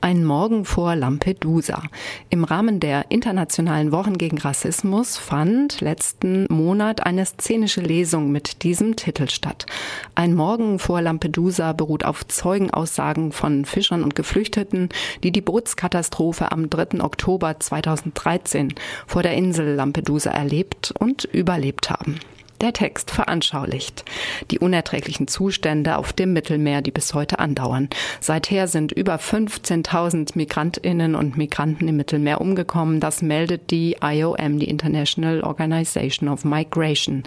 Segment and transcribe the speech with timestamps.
[0.00, 1.82] Ein Morgen vor Lampedusa.
[2.30, 8.96] Im Rahmen der Internationalen Wochen gegen Rassismus fand letzten Monat eine szenische Lesung mit diesem
[8.96, 9.66] Titel statt.
[10.14, 14.88] Ein Morgen vor Lampedusa beruht auf Zeugenaussagen von Fischern und Geflüchteten,
[15.22, 17.02] die die Bootskatastrophe am 3.
[17.02, 18.74] Oktober 2013
[19.06, 22.20] vor der Insel Lampedusa erlebt und überlebt haben.
[22.60, 24.04] Der Text veranschaulicht
[24.50, 27.88] die unerträglichen Zustände auf dem Mittelmeer, die bis heute andauern.
[28.20, 33.00] Seither sind über 15.000 Migrantinnen und Migranten im Mittelmeer umgekommen.
[33.00, 37.22] Das meldet die IOM, die International Organization of Migration,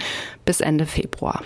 [0.45, 1.41] bis Ende Februar.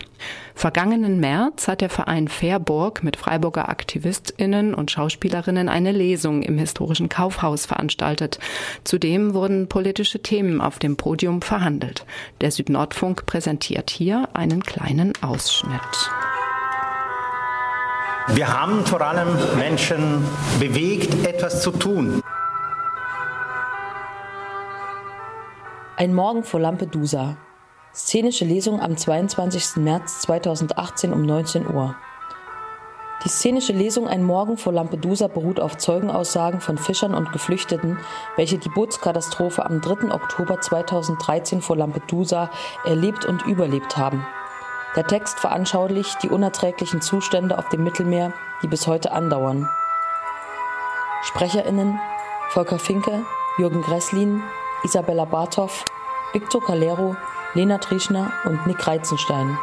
[0.57, 7.09] Vergangenen März hat der Verein Fairburg mit Freiburger Aktivistinnen und Schauspielerinnen eine Lesung im historischen
[7.09, 8.39] Kaufhaus veranstaltet.
[8.83, 12.05] Zudem wurden politische Themen auf dem Podium verhandelt.
[12.41, 15.81] Der Südnordfunk präsentiert hier einen kleinen Ausschnitt.
[18.29, 20.23] Wir haben vor allem Menschen
[20.59, 22.21] bewegt, etwas zu tun.
[25.95, 27.37] Ein Morgen vor Lampedusa.
[27.93, 29.77] Szenische Lesung am 22.
[29.77, 31.95] März 2018 um 19 Uhr.
[33.23, 37.97] Die szenische Lesung Ein Morgen vor Lampedusa beruht auf Zeugenaussagen von Fischern und Geflüchteten,
[38.35, 40.13] welche die Bootskatastrophe am 3.
[40.13, 42.51] Oktober 2013 vor Lampedusa
[42.85, 44.25] erlebt und überlebt haben.
[44.95, 49.67] Der Text veranschaulicht die unerträglichen Zustände auf dem Mittelmeer, die bis heute andauern.
[51.23, 51.99] SprecherInnen
[52.49, 53.23] Volker Finke,
[53.57, 54.43] Jürgen Gresslin,
[54.83, 55.83] Isabella Barthoff,
[56.33, 57.15] Victor Calero,
[57.55, 59.57] Lena Trischner und Nick Reizenstein.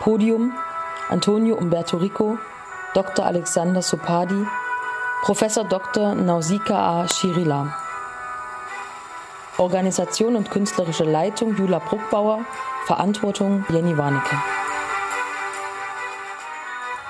[0.00, 0.52] Podium
[1.08, 2.38] Antonio Umberto Rico,
[2.94, 3.24] Dr.
[3.24, 4.46] Alexander Sopadi,
[5.22, 6.14] Professor Dr.
[6.14, 7.08] Nausika A.
[7.08, 7.74] Schirila.
[9.58, 12.44] Organisation und künstlerische Leitung Jula Bruckbauer,
[12.86, 14.36] Verantwortung Jenny Warnecke.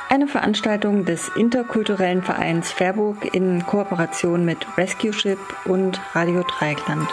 [0.08, 7.08] Eine Veranstaltung des interkulturellen Vereins Fairburg in Kooperation mit Rescue Ship und Radio Dreieckland.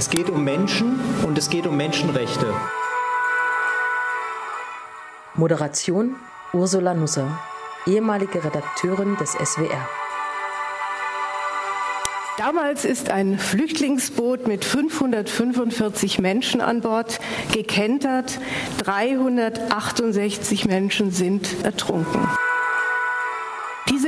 [0.00, 2.54] Es geht um Menschen und es geht um Menschenrechte.
[5.34, 6.16] Moderation
[6.54, 7.38] Ursula Nusser,
[7.86, 9.86] ehemalige Redakteurin des SWR.
[12.38, 17.20] Damals ist ein Flüchtlingsboot mit 545 Menschen an Bord
[17.52, 18.40] gekentert.
[18.78, 22.26] 368 Menschen sind ertrunken.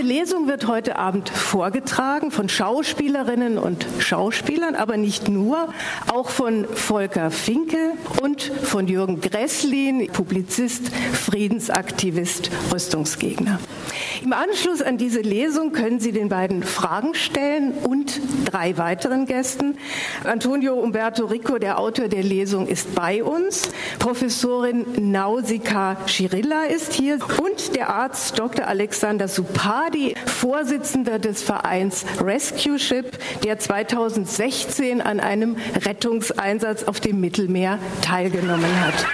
[0.02, 5.72] Lesung wird heute Abend vorgetragen von Schauspielerinnen und Schauspielern, aber nicht nur,
[6.12, 13.58] auch von Volker Finke und von Jürgen Gresslin, Publizist, Friedensaktivist, Rüstungsgegner.
[14.22, 19.76] Im Anschluss an diese Lesung können Sie den beiden Fragen stellen und drei weiteren Gästen.
[20.22, 23.70] Antonio Umberto Rico, der Autor der Lesung, ist bei uns.
[23.98, 28.68] Professorin Nausika Schirilla ist hier und der Arzt Dr.
[28.68, 37.80] Alexander Supadi, Vorsitzender des Vereins Rescue Ship, der 2016 an einem Rettungseinsatz auf dem Mittelmeer
[38.02, 39.04] teilgenommen hat.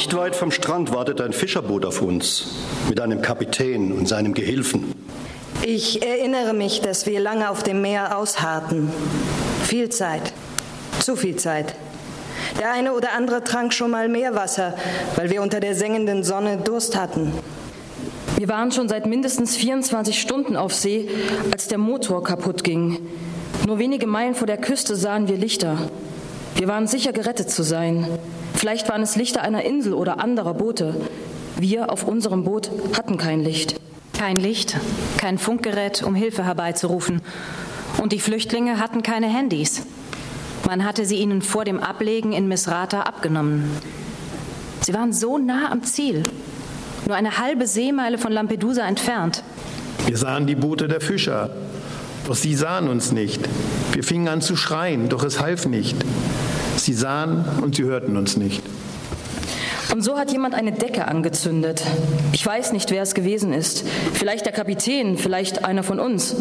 [0.00, 2.54] Nicht weit vom Strand wartet ein Fischerboot auf uns
[2.88, 4.94] mit einem Kapitän und seinem Gehilfen.
[5.60, 8.88] Ich erinnere mich, dass wir lange auf dem Meer ausharrten.
[9.64, 10.32] Viel Zeit.
[11.00, 11.74] Zu viel Zeit.
[12.58, 14.74] Der eine oder andere trank schon mal Meerwasser,
[15.16, 17.34] weil wir unter der sengenden Sonne Durst hatten.
[18.38, 21.10] Wir waren schon seit mindestens 24 Stunden auf See,
[21.52, 23.06] als der Motor kaputt ging.
[23.66, 25.76] Nur wenige Meilen vor der Küste sahen wir Lichter.
[26.54, 28.06] Wir waren sicher gerettet zu sein.
[28.60, 30.94] Vielleicht waren es Lichter einer Insel oder anderer Boote.
[31.56, 33.80] Wir auf unserem Boot hatten kein Licht.
[34.12, 34.76] Kein Licht,
[35.16, 37.22] kein Funkgerät, um Hilfe herbeizurufen.
[38.02, 39.86] Und die Flüchtlinge hatten keine Handys.
[40.66, 43.64] Man hatte sie ihnen vor dem Ablegen in Misrata abgenommen.
[44.82, 46.24] Sie waren so nah am Ziel,
[47.06, 49.42] nur eine halbe Seemeile von Lampedusa entfernt.
[50.04, 51.48] Wir sahen die Boote der Fischer,
[52.26, 53.40] doch sie sahen uns nicht.
[53.92, 55.96] Wir fingen an zu schreien, doch es half nicht.
[56.90, 58.64] Sie sahen und sie hörten uns nicht.
[59.92, 61.84] Und so hat jemand eine Decke angezündet.
[62.32, 63.86] Ich weiß nicht, wer es gewesen ist.
[64.12, 66.34] Vielleicht der Kapitän, vielleicht einer von uns.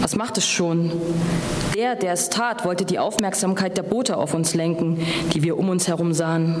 [0.00, 0.92] Was macht es schon?
[1.74, 5.00] Der, der es tat, wollte die Aufmerksamkeit der Boote auf uns lenken,
[5.34, 6.54] die wir um uns herum sahen.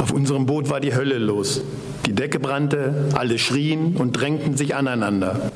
[0.00, 1.60] Auf unserem Boot war die Hölle los.
[2.06, 5.52] Die Decke brannte, alle schrien und drängten sich aneinander.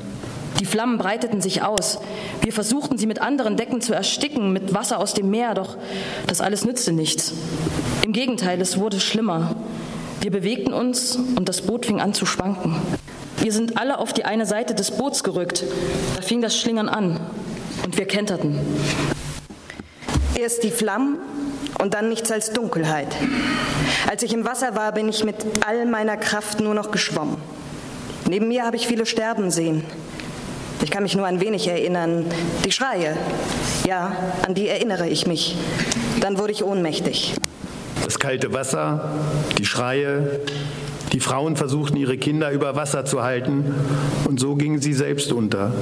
[0.61, 1.99] Die Flammen breiteten sich aus.
[2.43, 5.77] Wir versuchten sie mit anderen Decken zu ersticken, mit Wasser aus dem Meer, doch
[6.27, 7.35] das alles nützte nichts.
[8.03, 9.55] Im Gegenteil, es wurde schlimmer.
[10.21, 12.75] Wir bewegten uns und das Boot fing an zu schwanken.
[13.39, 15.63] Wir sind alle auf die eine Seite des Boots gerückt.
[16.17, 17.21] Da fing das Schlingern an
[17.85, 18.59] und wir kenterten.
[20.35, 21.19] Erst die Flammen
[21.79, 23.09] und dann nichts als Dunkelheit.
[24.09, 25.37] Als ich im Wasser war, bin ich mit
[25.67, 27.37] all meiner Kraft nur noch geschwommen.
[28.29, 29.85] Neben mir habe ich viele sterben sehen.
[30.87, 32.25] Ich kann mich nur ein wenig erinnern.
[32.65, 33.17] Die Schreie,
[33.89, 34.17] ja,
[34.47, 35.57] an die erinnere ich mich.
[36.21, 37.35] Dann wurde ich ohnmächtig.
[38.05, 39.11] Das kalte Wasser,
[39.59, 40.39] die Schreie,
[41.13, 43.75] die Frauen versuchten ihre Kinder über Wasser zu halten
[44.27, 45.73] und so gingen sie selbst unter.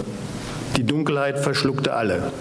[0.78, 2.32] Die Dunkelheit verschluckte alle.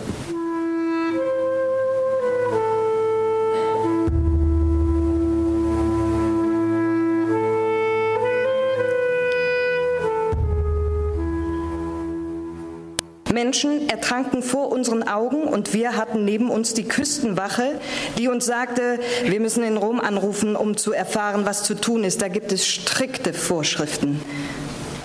[13.44, 17.78] Menschen ertranken vor unseren Augen und wir hatten neben uns die Küstenwache,
[18.18, 22.22] die uns sagte, wir müssen in Rom anrufen, um zu erfahren, was zu tun ist.
[22.22, 24.22] Da gibt es strikte Vorschriften.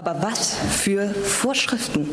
[0.04, 2.08] Aber was für Vorschriften?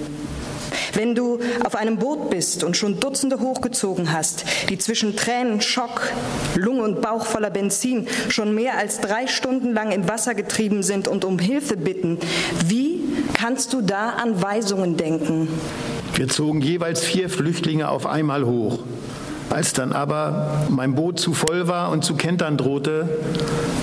[0.94, 6.12] Wenn du auf einem Boot bist und schon Dutzende hochgezogen hast, die zwischen Tränen, Schock,
[6.56, 11.08] Lunge und Bauch voller Benzin schon mehr als drei Stunden lang im Wasser getrieben sind
[11.08, 12.18] und um Hilfe bitten,
[12.66, 13.02] wie
[13.36, 15.50] kannst du da an Weisungen denken?
[16.16, 18.80] Wir zogen jeweils vier Flüchtlinge auf einmal hoch.
[19.50, 23.08] Als dann aber mein Boot zu voll war und zu kentern drohte,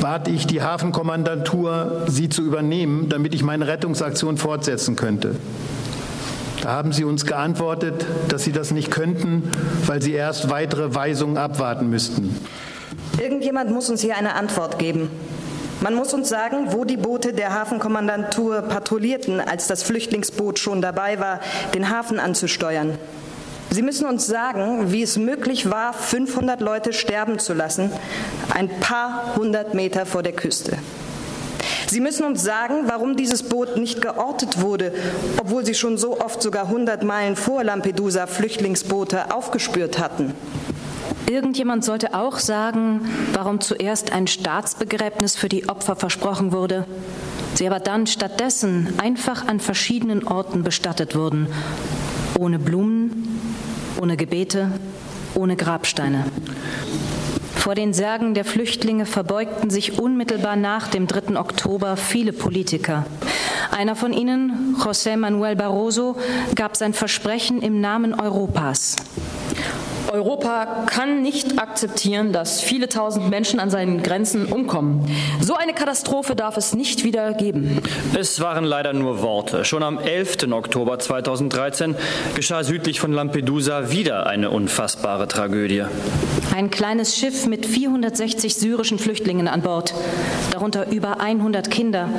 [0.01, 5.37] bat ich die Hafenkommandantur, sie zu übernehmen, damit ich meine Rettungsaktion fortsetzen könnte.
[6.63, 9.43] Da haben sie uns geantwortet, dass sie das nicht könnten,
[9.87, 12.35] weil sie erst weitere Weisungen abwarten müssten.
[13.21, 15.11] Irgendjemand muss uns hier eine Antwort geben.
[15.83, 21.19] Man muss uns sagen, wo die Boote der Hafenkommandantur patrouillierten, als das Flüchtlingsboot schon dabei
[21.19, 21.41] war,
[21.75, 22.97] den Hafen anzusteuern.
[23.71, 27.91] Sie müssen uns sagen, wie es möglich war, 500 Leute sterben zu lassen,
[28.55, 30.79] ein paar hundert Meter vor der Küste.
[31.89, 34.95] Sie müssen uns sagen, warum dieses Boot nicht geortet wurde,
[35.41, 40.33] obwohl Sie schon so oft sogar 100 Meilen vor Lampedusa Flüchtlingsboote aufgespürt hatten.
[41.29, 46.85] Irgendjemand sollte auch sagen, warum zuerst ein Staatsbegräbnis für die Opfer versprochen wurde,
[47.55, 51.47] sie aber dann stattdessen einfach an verschiedenen Orten bestattet wurden,
[52.39, 53.41] ohne Blumen,
[54.01, 54.73] ohne Gebete,
[55.35, 56.25] ohne Grabsteine.
[57.55, 61.39] Vor den Särgen der Flüchtlinge verbeugten sich unmittelbar nach dem 3.
[61.39, 63.07] Oktober viele Politiker.
[63.71, 66.17] Einer von ihnen, José Manuel Barroso,
[66.57, 68.97] gab sein Versprechen im Namen Europas.
[70.13, 75.11] Europa kann nicht akzeptieren, dass viele tausend Menschen an seinen Grenzen umkommen.
[75.41, 77.81] So eine Katastrophe darf es nicht wieder geben.
[78.15, 79.65] Es waren leider nur Worte.
[79.65, 80.53] Schon am 11.
[80.53, 81.95] Oktober 2013
[82.35, 85.85] geschah südlich von Lampedusa wieder eine unfassbare Tragödie.
[86.55, 89.95] Ein kleines Schiff mit 460 syrischen Flüchtlingen an Bord,
[90.51, 92.11] darunter über 100 Kinder,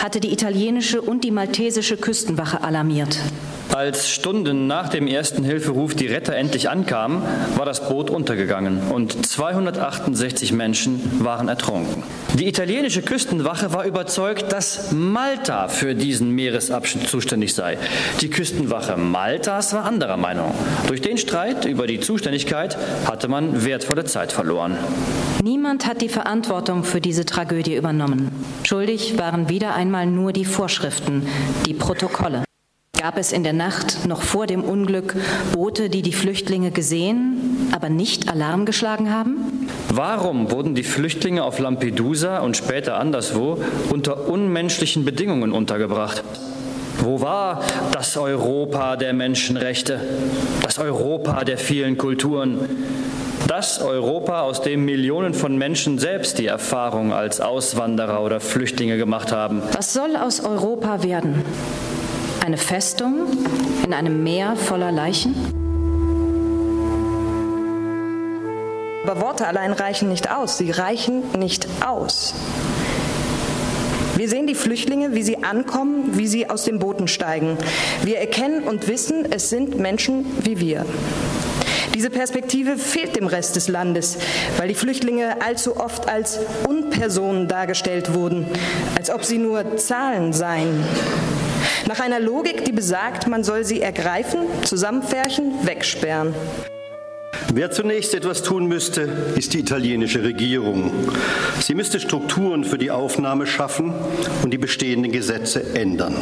[0.00, 3.18] hatte die italienische und die maltesische Küstenwache alarmiert.
[3.72, 7.22] Als Stunden nach dem ersten Hilferuf die Retter endlich ankamen,
[7.56, 12.02] war das Boot untergegangen und 268 Menschen waren ertrunken.
[12.34, 17.78] Die italienische Küstenwache war überzeugt, dass Malta für diesen Meeresabschnitt zuständig sei.
[18.20, 20.52] Die Küstenwache Maltas war anderer Meinung.
[20.88, 22.76] Durch den Streit über die Zuständigkeit
[23.06, 24.76] hatte man wertvolle Zeit verloren.
[25.42, 28.30] Niemand hat die Verantwortung für diese Tragödie übernommen.
[28.64, 31.26] Schuldig waren wieder einmal nur die Vorschriften,
[31.66, 32.44] die Protokolle.
[33.00, 35.16] Gab es in der Nacht noch vor dem Unglück
[35.54, 39.68] Boote, die die Flüchtlinge gesehen, aber nicht Alarm geschlagen haben?
[39.88, 43.56] Warum wurden die Flüchtlinge auf Lampedusa und später anderswo
[43.88, 46.22] unter unmenschlichen Bedingungen untergebracht?
[46.98, 49.98] Wo war das Europa der Menschenrechte,
[50.62, 52.58] das Europa der vielen Kulturen,
[53.46, 59.32] das Europa, aus dem Millionen von Menschen selbst die Erfahrung als Auswanderer oder Flüchtlinge gemacht
[59.32, 59.62] haben?
[59.72, 61.42] Was soll aus Europa werden?
[62.50, 63.28] Eine Festung
[63.84, 65.36] in einem Meer voller Leichen?
[69.04, 70.58] Aber Worte allein reichen nicht aus.
[70.58, 72.34] Sie reichen nicht aus.
[74.16, 77.56] Wir sehen die Flüchtlinge, wie sie ankommen, wie sie aus den Booten steigen.
[78.02, 80.84] Wir erkennen und wissen, es sind Menschen wie wir.
[81.94, 84.18] Diese Perspektive fehlt dem Rest des Landes,
[84.56, 88.48] weil die Flüchtlinge allzu oft als Unpersonen dargestellt wurden,
[88.96, 90.84] als ob sie nur Zahlen seien.
[91.90, 96.32] Nach einer Logik, die besagt, man soll sie ergreifen, zusammenfärchen, wegsperren.
[97.52, 100.92] Wer zunächst etwas tun müsste, ist die italienische Regierung.
[101.60, 103.92] Sie müsste Strukturen für die Aufnahme schaffen
[104.44, 106.14] und die bestehenden Gesetze ändern.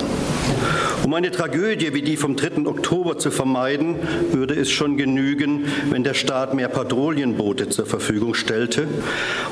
[1.04, 2.66] Um eine Tragödie wie die vom 3.
[2.66, 3.96] Oktober zu vermeiden,
[4.30, 8.86] würde es schon genügen, wenn der Staat mehr Patrouillenboote zur Verfügung stellte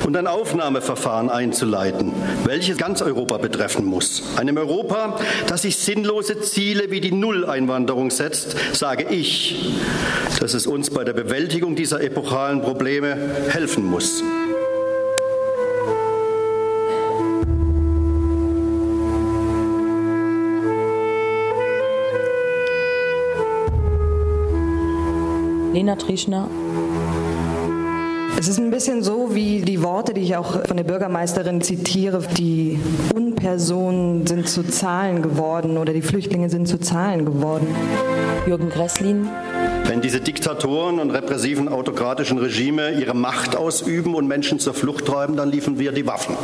[0.05, 2.13] und ein Aufnahmeverfahren einzuleiten,
[2.45, 4.21] welches ganz Europa betreffen muss.
[4.35, 9.73] Einem Europa, das sich sinnlose Ziele wie die Nulleinwanderung setzt, sage ich,
[10.39, 13.17] dass es uns bei der Bewältigung dieser epochalen Probleme
[13.49, 14.23] helfen muss.
[25.73, 26.49] Lena Trieschner.
[28.39, 32.21] Es ist ein bisschen so wie die Worte, die ich auch von der Bürgermeisterin zitiere,
[32.37, 32.79] die
[33.15, 37.67] Unpersonen sind zu Zahlen geworden oder die Flüchtlinge sind zu Zahlen geworden.
[38.45, 39.27] Jürgen Gresslin.
[39.87, 45.37] Wenn diese Diktatoren und repressiven autokratischen Regime ihre Macht ausüben und Menschen zur Flucht treiben,
[45.37, 46.35] dann liefern wir die Waffen.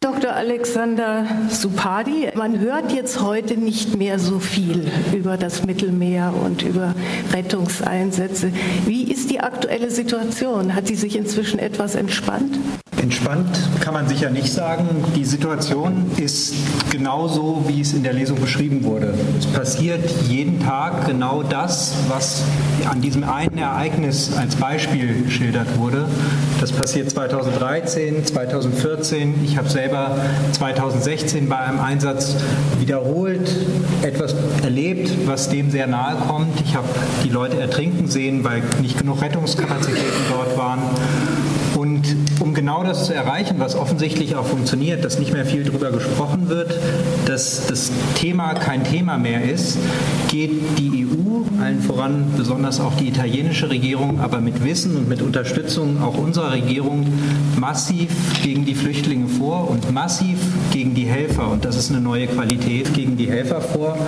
[0.00, 0.32] Dr.
[0.32, 6.94] Alexander Supadi, man hört jetzt heute nicht mehr so viel über das Mittelmeer und über
[7.34, 8.52] Rettungseinsätze.
[8.86, 10.74] Wie ist die aktuelle Situation?
[10.74, 12.58] Hat sie sich inzwischen etwas entspannt?
[13.02, 13.48] Entspannt
[13.80, 14.86] kann man sicher nicht sagen.
[15.14, 16.54] Die Situation ist
[16.90, 19.14] genauso, wie es in der Lesung beschrieben wurde.
[19.38, 22.42] Es passiert jeden Tag genau das, was
[22.90, 26.06] an diesem einen Ereignis als Beispiel geschildert wurde.
[26.60, 29.44] Das passiert 2013, 2014.
[29.44, 30.16] Ich habe selber
[30.52, 32.36] 2016 bei einem Einsatz
[32.80, 33.48] wiederholt
[34.02, 36.60] etwas erlebt, was dem sehr nahe kommt.
[36.62, 36.88] Ich habe
[37.24, 40.80] die Leute ertrinken sehen, weil nicht genug Rettungskapazitäten dort waren.
[42.40, 46.48] Um genau das zu erreichen, was offensichtlich auch funktioniert, dass nicht mehr viel darüber gesprochen
[46.48, 46.78] wird,
[47.26, 49.76] dass das Thema kein Thema mehr ist,
[50.30, 51.17] geht die EU,
[51.60, 56.52] allen voran besonders auch die italienische Regierung, aber mit Wissen und mit Unterstützung auch unserer
[56.52, 57.06] Regierung
[57.56, 58.10] massiv
[58.42, 60.38] gegen die Flüchtlinge vor und massiv
[60.72, 61.50] gegen die Helfer.
[61.50, 63.98] Und das ist eine neue Qualität gegen die Helfer vor.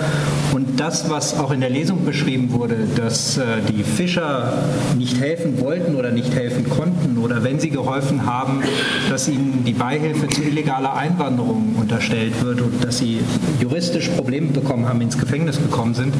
[0.53, 4.53] Und das, was auch in der Lesung beschrieben wurde, dass äh, die Fischer
[4.97, 8.61] nicht helfen wollten oder nicht helfen konnten oder wenn sie geholfen haben,
[9.09, 13.19] dass ihnen die Beihilfe zu illegaler Einwanderung unterstellt wird und dass sie
[13.59, 16.13] juristisch Probleme bekommen haben, ins Gefängnis gekommen sind.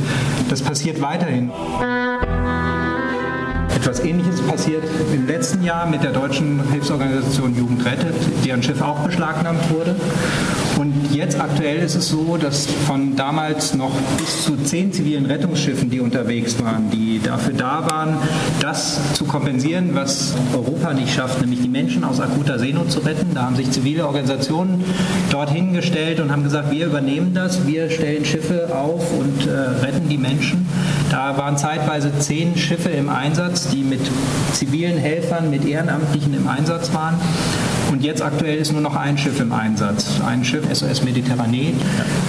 [0.49, 1.51] Das passiert weiterhin.
[3.75, 8.15] Etwas Ähnliches passiert im letzten Jahr mit der deutschen Hilfsorganisation Jugend rettet,
[8.45, 9.95] deren Schiff auch beschlagnahmt wurde.
[10.81, 15.91] Und jetzt aktuell ist es so, dass von damals noch bis zu zehn zivilen Rettungsschiffen,
[15.91, 18.17] die unterwegs waren, die dafür da waren,
[18.61, 23.35] das zu kompensieren, was Europa nicht schafft, nämlich die Menschen aus akuter Seenot zu retten.
[23.35, 24.83] Da haben sich zivile Organisationen
[25.29, 29.51] dorthin gestellt und haben gesagt, wir übernehmen das, wir stellen Schiffe auf und äh,
[29.85, 30.65] retten die Menschen.
[31.11, 34.01] Da waren zeitweise zehn Schiffe im Einsatz, die mit
[34.53, 37.19] zivilen Helfern, mit Ehrenamtlichen im Einsatz waren.
[37.91, 41.73] Und jetzt aktuell ist nur noch ein Schiff im Einsatz, ein Schiff SOS Mediterranee.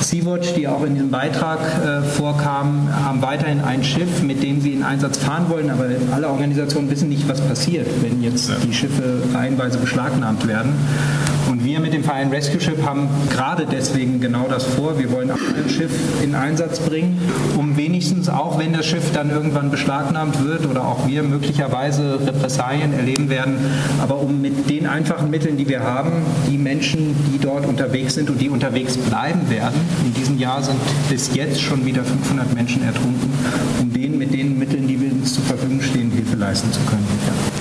[0.01, 4.73] Sea-Watch, die auch in diesem Beitrag äh, vorkam, haben weiterhin ein Schiff, mit dem sie
[4.73, 9.23] in Einsatz fahren wollen, aber alle Organisationen wissen nicht, was passiert, wenn jetzt die Schiffe
[9.33, 10.73] reihenweise beschlagnahmt werden.
[11.51, 14.99] Und wir mit dem Verein Rescue Ship haben gerade deswegen genau das vor.
[14.99, 15.93] Wir wollen auch ein Schiff
[16.23, 17.19] in Einsatz bringen,
[17.59, 22.95] um wenigstens, auch wenn das Schiff dann irgendwann beschlagnahmt wird oder auch wir möglicherweise Repressalien
[22.95, 23.57] erleben werden,
[24.01, 26.13] aber um mit den einfachen Mitteln, die wir haben,
[26.51, 30.79] die Menschen, die dort unterwegs sind und die unterwegs bleiben werden, in diesem Jahr sind
[31.09, 33.33] bis jetzt schon wieder 500 Menschen ertrunken,
[33.81, 37.52] um denen mit den Mitteln, die wir uns zur Verfügung stehen, Hilfe leisten zu können.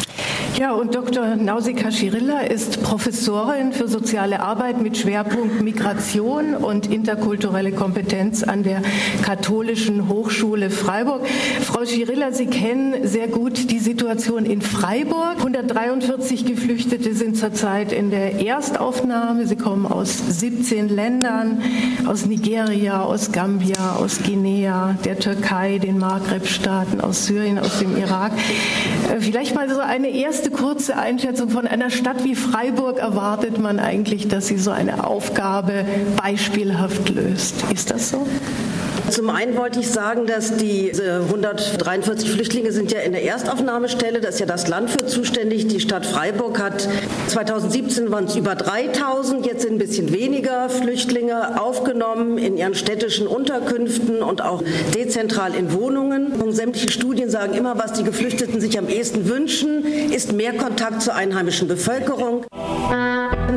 [0.62, 0.74] Ja.
[0.74, 1.38] Und Dr.
[1.38, 8.84] Nausika Schirilla ist Professorin für soziale Arbeit mit Schwerpunkt Migration und interkulturelle Kompetenz an der
[9.24, 11.27] Katholischen Hochschule Freiburg.
[11.63, 15.38] Frau Schirilla, Sie kennen sehr gut die Situation in Freiburg.
[15.38, 19.48] 143 Geflüchtete sind zurzeit in der Erstaufnahme.
[19.48, 21.63] Sie kommen aus 17 Ländern,
[22.06, 28.34] aus Nigeria, aus Gambia, aus Guinea, der Türkei, den Maghreb-Staaten, aus Syrien, aus dem Irak.
[29.12, 33.79] Äh, vielleicht mal so eine erste kurze Einschätzung von einer Stadt wie Freiburg erwartet man
[33.79, 35.86] eigentlich, dass sie so eine Aufgabe
[36.22, 37.63] beispielhaft löst.
[37.74, 38.27] Ist das so?
[39.12, 44.36] Zum einen wollte ich sagen, dass die 143 Flüchtlinge sind ja in der Erstaufnahmestelle, das
[44.36, 45.68] ist ja das Land für zuständig.
[45.68, 46.88] Die Stadt Freiburg hat
[47.27, 53.27] 2017 waren es über 3000, jetzt sind ein bisschen weniger Flüchtlinge aufgenommen in ihren städtischen
[53.27, 54.63] Unterkünften und auch
[54.96, 56.32] dezentral in Wohnungen.
[56.41, 61.01] Und sämtliche Studien sagen immer, was die Geflüchteten sich am ehesten wünschen, ist mehr Kontakt
[61.01, 62.46] zur einheimischen Bevölkerung.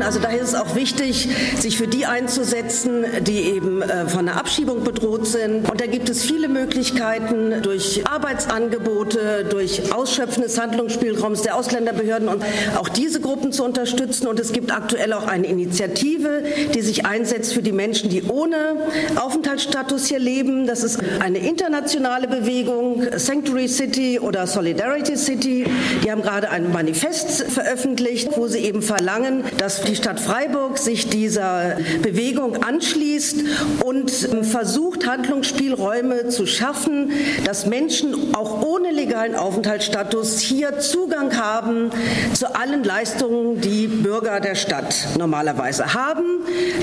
[0.01, 4.37] Also daher ist es auch wichtig, sich für die einzusetzen, die eben äh, von einer
[4.37, 5.69] Abschiebung bedroht sind.
[5.69, 12.43] Und da gibt es viele Möglichkeiten durch Arbeitsangebote, durch Ausschöpfen des Handlungsspielraums der Ausländerbehörden und
[12.77, 14.27] auch diese Gruppen zu unterstützen.
[14.27, 18.77] Und es gibt aktuell auch eine Initiative, die sich einsetzt für die Menschen, die ohne
[19.15, 20.67] Aufenthaltsstatus hier leben.
[20.67, 25.65] Das ist eine internationale Bewegung, Sanctuary City oder Solidarity City.
[26.03, 31.09] Die haben gerade ein Manifest veröffentlicht, wo sie eben verlangen, dass die Stadt Freiburg sich
[31.09, 33.37] dieser Bewegung anschließt
[33.83, 37.11] und versucht, Handlungsspielräume zu schaffen,
[37.45, 41.91] dass Menschen auch ohne legalen Aufenthaltsstatus hier Zugang haben
[42.33, 46.23] zu allen Leistungen, die Bürger der Stadt normalerweise haben.